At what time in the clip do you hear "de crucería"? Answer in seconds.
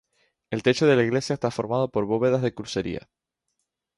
2.41-3.07